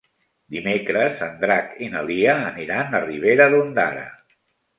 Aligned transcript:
Dimecres 0.53 1.21
en 1.25 1.35
Drac 1.43 1.75
i 1.89 1.89
na 1.97 2.01
Lia 2.07 2.33
aniran 2.47 2.97
a 2.97 3.03
Ribera 3.05 3.49
d'Ondara. 3.53 4.09